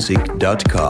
[0.00, 0.89] music.com.